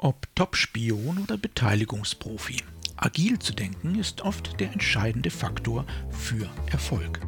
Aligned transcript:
Ob 0.00 0.32
Top-Spion 0.36 1.18
oder 1.18 1.36
Beteiligungsprofi, 1.36 2.62
agil 2.94 3.36
zu 3.40 3.52
denken 3.52 3.98
ist 3.98 4.20
oft 4.20 4.60
der 4.60 4.70
entscheidende 4.70 5.28
Faktor 5.28 5.84
für 6.08 6.48
Erfolg. 6.70 7.18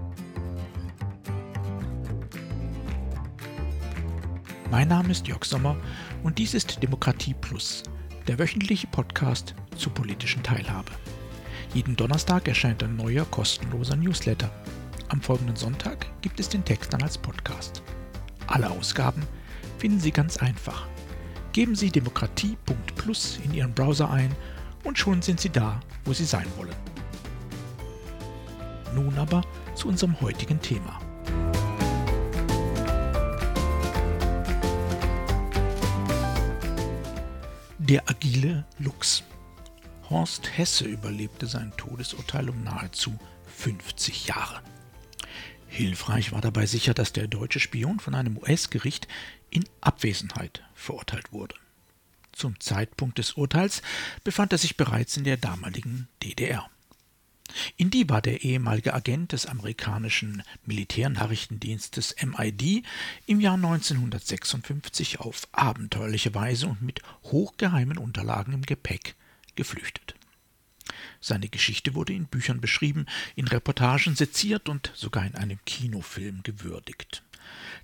Mein 4.70 4.86
Name 4.86 5.10
ist 5.10 5.26
Jörg 5.26 5.44
Sommer 5.44 5.76
und 6.22 6.38
dies 6.38 6.54
ist 6.54 6.80
Demokratie 6.80 7.34
Plus, 7.34 7.83
der 8.29 8.38
wöchentliche 8.38 8.87
Podcast 8.87 9.57
zur 9.77 9.93
politischen 9.93 10.45
Teilhabe. 10.45 10.93
Jeden 11.75 11.96
Donnerstag 11.96 12.46
erscheint 12.46 12.84
ein 12.84 12.95
neuer 12.95 13.25
kostenloser 13.25 13.96
Newsletter. 13.96 14.48
Am 15.09 15.21
folgenden 15.21 15.57
Sonntag 15.57 16.07
gibt 16.23 16.39
es 16.39 16.48
den 16.48 16.64
Text 16.64 16.93
dann 16.93 17.02
als 17.02 17.18
Podcast. 17.18 17.82
Alle 18.46 18.71
Ausgaben 18.71 19.25
finden 19.79 19.98
Sie 19.98 20.12
ganz 20.12 20.37
einfach 20.37 20.87
Geben 21.52 21.74
Sie 21.74 21.90
demokratie.plus 21.90 23.40
in 23.44 23.52
Ihren 23.54 23.74
Browser 23.74 24.10
ein 24.10 24.34
und 24.84 24.98
schon 24.98 25.20
sind 25.20 25.41
Sie 25.41 25.50
da, 25.50 25.80
wo 26.04 26.12
Sie 26.12 26.24
sein 26.24 26.46
wollen. 26.56 26.77
Nun 28.95 29.18
aber 29.18 29.42
zu 29.74 29.88
unserem 29.88 30.20
heutigen 30.20 30.60
Thema. 30.60 31.00
Der 37.78 38.08
agile 38.08 38.64
Lux. 38.78 39.24
Horst 40.08 40.56
Hesse 40.56 40.84
überlebte 40.84 41.46
sein 41.46 41.72
Todesurteil 41.77 42.48
um 42.48 42.62
nahezu 42.62 43.12
50 43.56 44.28
Jahre. 44.28 44.60
Hilfreich 45.70 46.33
war 46.33 46.41
dabei 46.41 46.66
sicher, 46.66 46.95
dass 46.95 47.12
der 47.12 47.29
deutsche 47.29 47.60
Spion 47.60 48.01
von 48.01 48.16
einem 48.16 48.37
US-Gericht 48.37 49.06
in 49.51 49.65
Abwesenheit 49.80 50.65
verurteilt 50.74 51.33
wurde. 51.33 51.55
Zum 52.33 52.59
Zeitpunkt 52.59 53.19
des 53.19 53.34
Urteils 53.34 53.80
befand 54.25 54.52
er 54.52 54.59
sich 54.59 54.77
bereits 54.77 55.16
in 55.16 55.25
der 55.25 55.37
damaligen 55.37 56.09
DDR. 56.25 56.69
In 57.77 57.91
die 57.91 58.09
war 58.09 58.20
der 58.20 58.42
ehemalige 58.42 58.94
Agent 58.94 59.33
des 59.33 59.47
amerikanischen 59.47 60.42
Militärnachrichtendienstes 60.67 62.16
MID 62.20 62.84
im 63.27 63.41
Jahr 63.41 63.55
1956 63.55 65.20
auf 65.20 65.47
abenteuerliche 65.53 66.34
Weise 66.34 66.66
und 66.66 66.83
mit 66.83 67.00
hochgeheimen 67.25 67.97
Unterlagen 67.97 68.55
im 68.55 68.62
Gepäck 68.62 69.14
geflüchtet. 69.55 70.14
Seine 71.20 71.48
Geschichte 71.48 71.94
wurde 71.94 72.14
in 72.14 72.26
Büchern 72.26 72.60
beschrieben, 72.60 73.06
in 73.36 73.46
Reportagen 73.46 74.16
seziert 74.16 74.68
und 74.68 74.90
sogar 74.94 75.26
in 75.26 75.34
einem 75.34 75.58
Kinofilm 75.66 76.42
gewürdigt. 76.42 77.22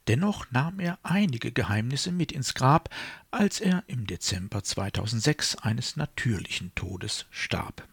Dennoch 0.09 0.51
nahm 0.51 0.81
er 0.81 0.99
einige 1.03 1.53
Geheimnisse 1.53 2.13
mit 2.13 2.33
ins 2.33 2.55
Grab, 2.55 2.89
als 3.31 3.61
er 3.61 3.85
im 3.87 4.07
Dezember 4.07 4.63
2006 4.63 5.57
eines 5.57 5.97
natürlichen 5.97 6.75
Todes 6.75 7.27
starb. 7.31 7.87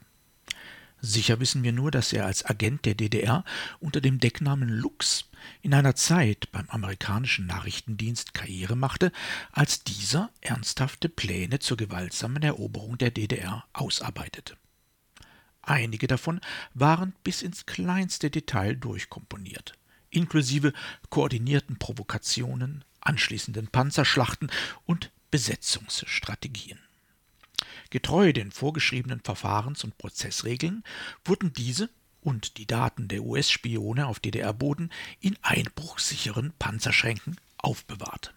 Sicher 1.05 1.41
wissen 1.41 1.63
wir 1.63 1.73
nur, 1.73 1.91
dass 1.91 2.13
er 2.13 2.25
als 2.25 2.45
Agent 2.45 2.85
der 2.85 2.95
DDR 2.95 3.43
unter 3.81 3.99
dem 3.99 4.19
Decknamen 4.19 4.69
Lux 4.69 5.29
in 5.61 5.73
einer 5.73 5.95
Zeit 5.95 6.49
beim 6.53 6.69
amerikanischen 6.69 7.45
Nachrichtendienst 7.45 8.33
Karriere 8.33 8.77
machte, 8.77 9.11
als 9.51 9.83
dieser 9.83 10.29
ernsthafte 10.39 11.09
Pläne 11.09 11.59
zur 11.59 11.75
gewaltsamen 11.75 12.41
Eroberung 12.41 12.97
der 12.97 13.11
DDR 13.11 13.65
ausarbeitete. 13.73 14.55
Einige 15.63 16.07
davon 16.07 16.39
waren 16.73 17.15
bis 17.23 17.41
ins 17.41 17.65
kleinste 17.65 18.29
Detail 18.29 18.75
durchkomponiert 18.75 19.73
inklusive 20.13 20.73
koordinierten 21.09 21.77
Provokationen, 21.77 22.85
anschließenden 23.01 23.67
Panzerschlachten 23.67 24.51
und 24.85 25.11
Besetzungsstrategien. 25.31 26.79
Getreu 27.89 28.33
den 28.33 28.51
vorgeschriebenen 28.51 29.21
Verfahrens- 29.21 29.83
und 29.83 29.97
Prozessregeln 29.97 30.83
wurden 31.25 31.53
diese 31.53 31.89
und 32.21 32.57
die 32.57 32.65
Daten 32.65 33.07
der 33.07 33.23
US-Spione 33.23 34.07
auf 34.07 34.19
DDR-Boden 34.19 34.89
in 35.19 35.37
einbruchsicheren 35.41 36.53
Panzerschränken 36.57 37.37
aufbewahrt. 37.57 38.33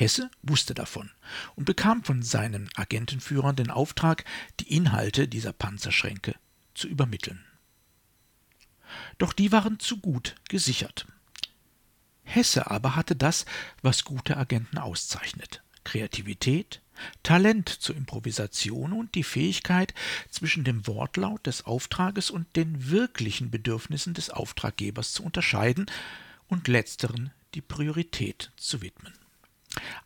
Hesse 0.00 0.30
wusste 0.42 0.74
davon 0.74 1.10
und 1.56 1.64
bekam 1.64 2.04
von 2.04 2.22
seinen 2.22 2.70
Agentenführern 2.74 3.56
den 3.56 3.70
Auftrag, 3.70 4.24
die 4.58 4.74
Inhalte 4.74 5.28
dieser 5.28 5.52
Panzerschränke 5.52 6.34
zu 6.74 6.88
übermitteln 6.88 7.44
doch 9.18 9.32
die 9.32 9.52
waren 9.52 9.78
zu 9.78 9.98
gut 9.98 10.34
gesichert. 10.48 11.06
Hesse 12.22 12.70
aber 12.70 12.96
hatte 12.96 13.16
das, 13.16 13.44
was 13.82 14.04
gute 14.04 14.36
Agenten 14.36 14.78
auszeichnet 14.78 15.62
Kreativität, 15.82 16.82
Talent 17.22 17.68
zur 17.68 17.96
Improvisation 17.96 18.92
und 18.92 19.14
die 19.14 19.24
Fähigkeit, 19.24 19.94
zwischen 20.28 20.62
dem 20.62 20.86
Wortlaut 20.86 21.46
des 21.46 21.64
Auftrages 21.64 22.30
und 22.30 22.54
den 22.54 22.90
wirklichen 22.90 23.50
Bedürfnissen 23.50 24.12
des 24.12 24.28
Auftraggebers 24.28 25.12
zu 25.12 25.24
unterscheiden 25.24 25.86
und 26.48 26.68
letzteren 26.68 27.32
die 27.54 27.62
Priorität 27.62 28.52
zu 28.56 28.82
widmen. 28.82 29.14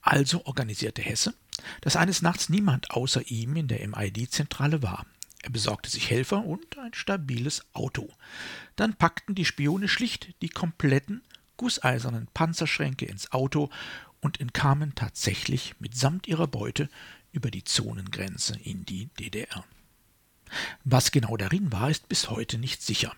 Also 0.03 0.45
organisierte 0.45 1.03
Hesse, 1.03 1.35
dass 1.81 1.97
eines 1.97 2.23
Nachts 2.23 2.49
niemand 2.49 2.91
außer 2.91 3.29
ihm 3.31 3.57
in 3.57 3.69
der 3.69 3.87
MID-Zentrale 3.87 4.83
war. 4.83 5.07
Er 5.43 5.51
besorgte 5.51 5.91
sich 5.91 6.11
Helfer 6.11 6.45
und 6.45 6.79
ein 6.79 6.95
stabiles 6.95 7.65
Auto. 7.75 8.09
Dann 8.77 8.95
packten 8.95 9.35
die 9.35 9.45
Spione 9.45 9.89
schlicht 9.89 10.35
die 10.43 10.49
kompletten 10.49 11.23
gusseisernen 11.57 12.29
Panzerschränke 12.33 13.05
ins 13.05 13.33
Auto 13.33 13.71
und 14.21 14.41
entkamen 14.41 14.95
tatsächlich 14.95 15.75
mitsamt 15.81 16.27
ihrer 16.27 16.47
Beute 16.47 16.89
über 17.33 17.51
die 17.51 17.65
Zonengrenze 17.65 18.59
in 18.63 18.85
die 18.87 19.07
DDR. 19.21 19.65
Was 20.85 21.11
genau 21.11 21.37
darin 21.37 21.73
war, 21.73 21.91
ist 21.91 22.09
bis 22.09 22.31
heute 22.31 22.59
nicht 22.59 22.83
sicher. 22.83 23.13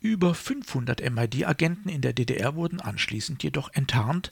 Über 0.00 0.34
500 0.34 1.08
MID-Agenten 1.08 1.88
in 1.88 2.00
der 2.00 2.12
DDR 2.12 2.54
wurden 2.54 2.80
anschließend 2.80 3.42
jedoch 3.42 3.72
enttarnt 3.72 4.30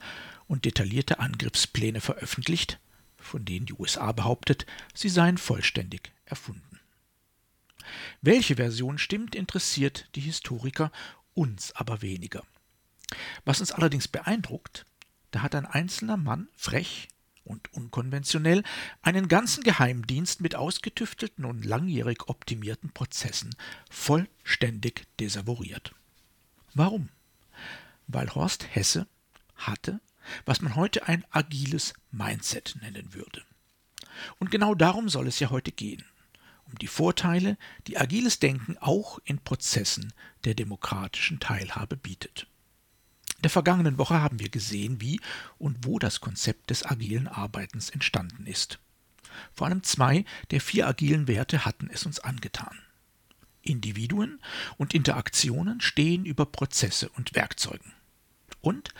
und 0.52 0.66
detaillierte 0.66 1.18
Angriffspläne 1.18 2.02
veröffentlicht, 2.02 2.78
von 3.16 3.46
denen 3.46 3.64
die 3.64 3.72
USA 3.72 4.12
behauptet, 4.12 4.66
sie 4.92 5.08
seien 5.08 5.38
vollständig 5.38 6.12
erfunden. 6.26 6.78
Welche 8.20 8.56
Version 8.56 8.98
stimmt, 8.98 9.34
interessiert 9.34 10.10
die 10.14 10.20
Historiker, 10.20 10.92
uns 11.32 11.74
aber 11.74 12.02
weniger. 12.02 12.44
Was 13.46 13.60
uns 13.60 13.72
allerdings 13.72 14.08
beeindruckt, 14.08 14.84
da 15.30 15.40
hat 15.40 15.54
ein 15.54 15.64
einzelner 15.64 16.18
Mann 16.18 16.48
frech 16.54 17.08
und 17.44 17.72
unkonventionell 17.72 18.62
einen 19.00 19.28
ganzen 19.28 19.64
Geheimdienst 19.64 20.42
mit 20.42 20.54
ausgetüftelten 20.54 21.46
und 21.46 21.64
langjährig 21.64 22.28
optimierten 22.28 22.90
Prozessen 22.90 23.56
vollständig 23.90 25.06
desavouiert. 25.18 25.94
Warum? 26.74 27.08
Weil 28.06 28.34
Horst 28.34 28.66
Hesse 28.74 29.06
hatte, 29.56 29.98
was 30.44 30.60
man 30.60 30.76
heute 30.76 31.08
ein 31.08 31.24
agiles 31.30 31.94
Mindset 32.10 32.76
nennen 32.80 33.14
würde. 33.14 33.42
Und 34.38 34.50
genau 34.50 34.74
darum 34.74 35.08
soll 35.08 35.26
es 35.26 35.40
ja 35.40 35.50
heute 35.50 35.72
gehen 35.72 36.04
um 36.72 36.78
die 36.78 36.86
Vorteile, 36.86 37.56
die 37.86 37.98
agiles 37.98 38.38
Denken 38.38 38.76
auch 38.78 39.18
in 39.24 39.38
Prozessen 39.38 40.12
der 40.44 40.54
demokratischen 40.54 41.38
Teilhabe 41.38 41.96
bietet. 41.96 42.46
In 43.36 43.42
der 43.42 43.50
vergangenen 43.50 43.98
Woche 43.98 44.20
haben 44.20 44.38
wir 44.38 44.48
gesehen, 44.48 45.00
wie 45.00 45.20
und 45.58 45.84
wo 45.84 45.98
das 45.98 46.20
Konzept 46.20 46.70
des 46.70 46.84
agilen 46.84 47.28
Arbeitens 47.28 47.90
entstanden 47.90 48.46
ist. 48.46 48.78
Vor 49.52 49.66
allem 49.66 49.82
zwei 49.82 50.24
der 50.50 50.60
vier 50.60 50.86
agilen 50.86 51.26
Werte 51.26 51.64
hatten 51.64 51.90
es 51.92 52.06
uns 52.06 52.20
angetan. 52.20 52.78
Individuen 53.62 54.40
und 54.76 54.94
Interaktionen 54.94 55.80
stehen 55.80 56.24
über 56.24 56.46
Prozesse 56.46 57.08
und 57.10 57.34
Werkzeugen. 57.34 57.92
Und 58.60 58.92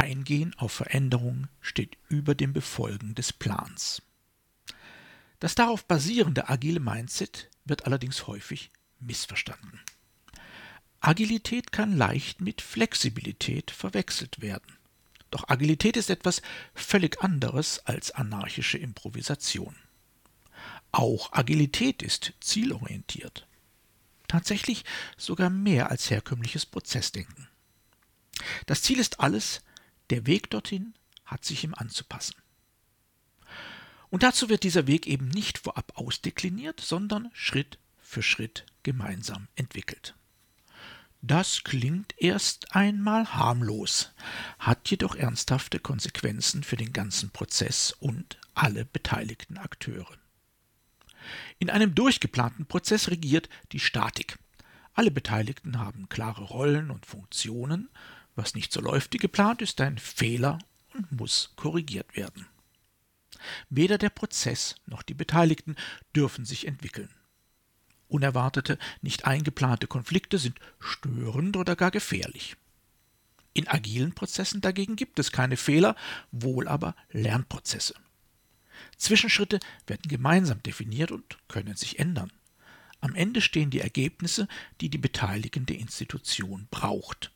Eingehen 0.00 0.54
auf 0.58 0.72
Veränderungen 0.72 1.48
steht 1.60 1.96
über 2.08 2.34
dem 2.34 2.52
Befolgen 2.52 3.14
des 3.14 3.32
Plans. 3.32 4.02
Das 5.38 5.54
darauf 5.54 5.84
basierende 5.86 6.48
agile 6.48 6.80
Mindset 6.80 7.48
wird 7.64 7.86
allerdings 7.86 8.26
häufig 8.26 8.70
missverstanden. 8.98 9.80
Agilität 11.00 11.72
kann 11.72 11.96
leicht 11.96 12.40
mit 12.40 12.60
Flexibilität 12.60 13.70
verwechselt 13.70 14.40
werden. 14.42 14.76
Doch 15.30 15.48
Agilität 15.48 15.96
ist 15.96 16.10
etwas 16.10 16.42
völlig 16.74 17.22
anderes 17.22 17.78
als 17.86 18.10
anarchische 18.10 18.78
Improvisation. 18.78 19.76
Auch 20.92 21.32
Agilität 21.32 22.02
ist 22.02 22.34
zielorientiert. 22.40 23.46
Tatsächlich 24.28 24.84
sogar 25.16 25.48
mehr 25.48 25.90
als 25.90 26.10
herkömmliches 26.10 26.66
Prozessdenken. 26.66 27.48
Das 28.66 28.82
Ziel 28.82 28.98
ist 28.98 29.20
alles, 29.20 29.62
der 30.10 30.26
Weg 30.26 30.50
dorthin 30.50 30.94
hat 31.24 31.44
sich 31.44 31.64
ihm 31.64 31.74
anzupassen. 31.74 32.36
Und 34.10 34.24
dazu 34.24 34.48
wird 34.48 34.64
dieser 34.64 34.86
Weg 34.86 35.06
eben 35.06 35.28
nicht 35.28 35.58
vorab 35.58 35.92
ausdekliniert, 35.94 36.80
sondern 36.80 37.30
Schritt 37.32 37.78
für 38.00 38.22
Schritt 38.22 38.66
gemeinsam 38.82 39.46
entwickelt. 39.54 40.14
Das 41.22 41.64
klingt 41.64 42.14
erst 42.16 42.74
einmal 42.74 43.34
harmlos, 43.34 44.12
hat 44.58 44.90
jedoch 44.90 45.14
ernsthafte 45.14 45.78
Konsequenzen 45.78 46.64
für 46.64 46.76
den 46.76 46.92
ganzen 46.92 47.30
Prozess 47.30 47.92
und 47.92 48.38
alle 48.54 48.86
beteiligten 48.86 49.58
Akteure. 49.58 50.16
In 51.58 51.68
einem 51.68 51.94
durchgeplanten 51.94 52.66
Prozess 52.66 53.10
regiert 53.10 53.48
die 53.72 53.80
Statik. 53.80 54.38
Alle 54.94 55.10
Beteiligten 55.10 55.78
haben 55.78 56.08
klare 56.08 56.42
Rollen 56.42 56.90
und 56.90 57.06
Funktionen. 57.06 57.90
Was 58.40 58.54
nicht 58.54 58.72
so 58.72 58.80
läuft 58.80 59.12
wie 59.12 59.18
geplant, 59.18 59.60
ist 59.60 59.82
ein 59.82 59.98
Fehler 59.98 60.58
und 60.94 61.12
muss 61.12 61.52
korrigiert 61.56 62.16
werden. 62.16 62.46
Weder 63.68 63.98
der 63.98 64.08
Prozess 64.08 64.76
noch 64.86 65.02
die 65.02 65.12
Beteiligten 65.12 65.76
dürfen 66.16 66.46
sich 66.46 66.66
entwickeln. 66.66 67.10
Unerwartete, 68.08 68.78
nicht 69.02 69.26
eingeplante 69.26 69.86
Konflikte 69.86 70.38
sind 70.38 70.58
störend 70.78 71.58
oder 71.58 71.76
gar 71.76 71.90
gefährlich. 71.90 72.56
In 73.52 73.68
agilen 73.68 74.14
Prozessen 74.14 74.62
dagegen 74.62 74.96
gibt 74.96 75.18
es 75.18 75.32
keine 75.32 75.58
Fehler, 75.58 75.94
wohl 76.30 76.66
aber 76.66 76.96
Lernprozesse. 77.10 77.92
Zwischenschritte 78.96 79.60
werden 79.86 80.08
gemeinsam 80.08 80.62
definiert 80.62 81.12
und 81.12 81.36
können 81.46 81.76
sich 81.76 81.98
ändern. 81.98 82.32
Am 83.02 83.14
Ende 83.14 83.42
stehen 83.42 83.68
die 83.68 83.80
Ergebnisse, 83.80 84.48
die 84.80 84.88
die 84.88 84.96
beteiligende 84.96 85.74
Institution 85.74 86.68
braucht. 86.70 87.32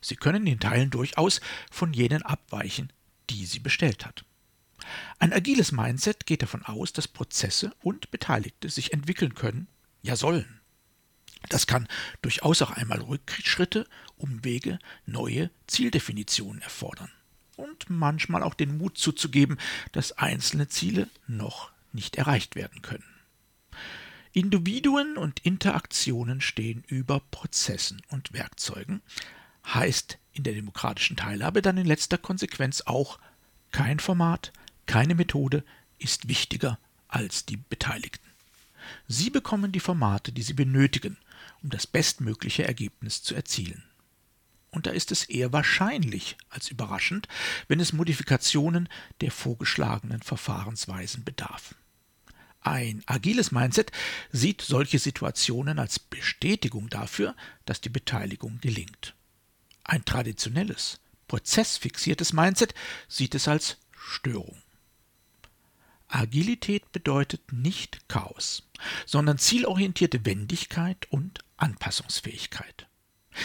Sie 0.00 0.16
können 0.16 0.46
in 0.46 0.60
Teilen 0.60 0.90
durchaus 0.90 1.40
von 1.70 1.92
jenen 1.92 2.22
abweichen, 2.22 2.92
die 3.30 3.46
sie 3.46 3.58
bestellt 3.58 4.06
hat. 4.06 4.24
Ein 5.18 5.32
agiles 5.32 5.72
Mindset 5.72 6.26
geht 6.26 6.42
davon 6.42 6.64
aus, 6.64 6.92
dass 6.92 7.08
Prozesse 7.08 7.72
und 7.80 8.10
Beteiligte 8.10 8.70
sich 8.70 8.92
entwickeln 8.92 9.34
können, 9.34 9.66
ja 10.02 10.16
sollen. 10.16 10.60
Das 11.48 11.66
kann 11.66 11.88
durchaus 12.22 12.62
auch 12.62 12.70
einmal 12.70 13.00
Rückschritte, 13.00 13.86
Umwege, 14.16 14.78
neue 15.06 15.50
Zieldefinitionen 15.66 16.62
erfordern 16.62 17.10
und 17.56 17.90
manchmal 17.90 18.42
auch 18.42 18.54
den 18.54 18.78
Mut 18.78 18.98
zuzugeben, 18.98 19.58
dass 19.92 20.12
einzelne 20.12 20.68
Ziele 20.68 21.08
noch 21.26 21.70
nicht 21.92 22.16
erreicht 22.16 22.54
werden 22.54 22.82
können. 22.82 23.04
Individuen 24.32 25.16
und 25.16 25.40
Interaktionen 25.40 26.40
stehen 26.40 26.84
über 26.86 27.20
Prozessen 27.30 28.02
und 28.08 28.32
Werkzeugen, 28.32 29.02
heißt 29.74 30.18
in 30.32 30.44
der 30.44 30.54
demokratischen 30.54 31.16
Teilhabe 31.16 31.62
dann 31.62 31.78
in 31.78 31.86
letzter 31.86 32.18
Konsequenz 32.18 32.82
auch, 32.82 33.18
kein 33.70 33.98
Format, 33.98 34.52
keine 34.86 35.14
Methode 35.14 35.64
ist 35.98 36.28
wichtiger 36.28 36.78
als 37.08 37.44
die 37.44 37.56
Beteiligten. 37.56 38.28
Sie 39.06 39.30
bekommen 39.30 39.72
die 39.72 39.80
Formate, 39.80 40.32
die 40.32 40.42
sie 40.42 40.54
benötigen, 40.54 41.18
um 41.62 41.70
das 41.70 41.86
bestmögliche 41.86 42.64
Ergebnis 42.64 43.22
zu 43.22 43.34
erzielen 43.34 43.82
und 44.70 44.86
da 44.86 44.90
ist 44.90 45.12
es 45.12 45.24
eher 45.24 45.52
wahrscheinlich 45.52 46.36
als 46.50 46.70
überraschend, 46.70 47.28
wenn 47.68 47.80
es 47.80 47.92
Modifikationen 47.92 48.88
der 49.20 49.30
vorgeschlagenen 49.30 50.22
Verfahrensweisen 50.22 51.24
bedarf. 51.24 51.74
Ein 52.60 53.02
agiles 53.06 53.50
Mindset 53.50 53.92
sieht 54.30 54.60
solche 54.60 54.98
Situationen 54.98 55.78
als 55.78 55.98
Bestätigung 55.98 56.88
dafür, 56.88 57.34
dass 57.64 57.80
die 57.80 57.88
Beteiligung 57.88 58.60
gelingt. 58.60 59.14
Ein 59.88 60.04
traditionelles, 60.04 61.00
prozessfixiertes 61.28 62.34
Mindset 62.34 62.74
sieht 63.08 63.34
es 63.34 63.48
als 63.48 63.78
Störung. 63.90 64.60
Agilität 66.08 66.92
bedeutet 66.92 67.54
nicht 67.54 68.06
Chaos, 68.06 68.68
sondern 69.06 69.38
zielorientierte 69.38 70.26
Wendigkeit 70.26 71.06
und 71.10 71.38
Anpassungsfähigkeit. 71.56 72.86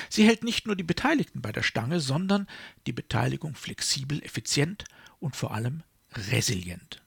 Sie 0.10 0.26
hält 0.28 0.44
nicht 0.44 0.68
nur 0.68 0.76
die 0.76 0.84
Beteiligten 0.84 1.42
bei 1.42 1.54
der 1.54 1.64
Stange, 1.64 2.02
sondern 2.02 2.48
die 2.88 2.94
Beteiligung 2.94 3.56
flexibel, 3.56 4.22
effizient 4.22 4.84
und 5.22 5.38
vor 5.38 5.54
allem 5.54 5.82
resilient. 6.12 7.02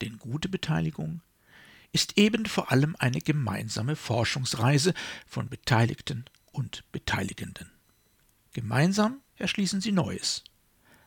Denn 0.00 0.18
gute 0.18 0.48
Beteiligung 0.48 1.22
ist 1.90 2.18
eben 2.18 2.46
vor 2.46 2.70
allem 2.70 2.94
eine 3.00 3.20
gemeinsame 3.20 3.96
Forschungsreise 3.96 4.94
von 5.26 5.48
Beteiligten 5.48 6.24
und 6.52 6.84
Beteiligenden. 6.92 7.72
Gemeinsam 8.52 9.20
erschließen 9.36 9.80
sie 9.80 9.92
Neues. 9.92 10.44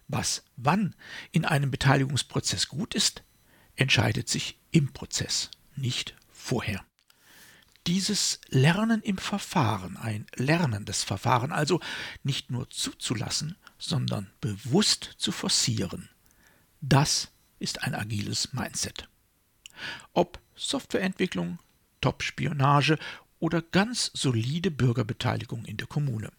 Was 0.07 0.43
wann 0.57 0.95
in 1.31 1.45
einem 1.45 1.71
Beteiligungsprozess 1.71 2.67
gut 2.67 2.95
ist, 2.95 3.23
entscheidet 3.75 4.29
sich 4.29 4.59
im 4.71 4.93
Prozess, 4.93 5.49
nicht 5.75 6.15
vorher 6.29 6.85
dieses 7.87 8.39
Lernen 8.49 9.01
im 9.01 9.17
Verfahren, 9.17 9.97
ein 9.97 10.25
lernendes 10.35 11.03
Verfahren, 11.03 11.51
also 11.51 11.79
nicht 12.23 12.49
nur 12.49 12.69
zuzulassen, 12.69 13.57
sondern 13.77 14.31
bewusst 14.39 15.15
zu 15.17 15.31
forcieren, 15.31 16.09
das 16.81 17.31
ist 17.59 17.83
ein 17.83 17.95
agiles 17.95 18.53
Mindset. 18.53 19.09
Ob 20.13 20.39
Softwareentwicklung, 20.55 21.59
Top-Spionage 22.01 22.97
oder 23.39 23.61
ganz 23.61 24.11
solide 24.13 24.71
Bürgerbeteiligung 24.71 25.65
in 25.65 25.77
der 25.77 25.87
Kommune. 25.87 26.31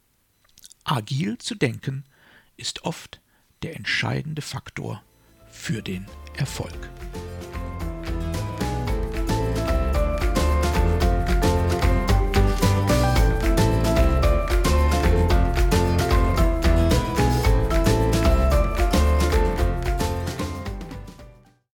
Agil 0.84 1.38
zu 1.38 1.54
denken 1.54 2.04
ist 2.56 2.84
oft 2.84 3.20
der 3.62 3.76
entscheidende 3.76 4.42
Faktor 4.42 5.02
für 5.50 5.82
den 5.82 6.06
Erfolg. 6.36 6.90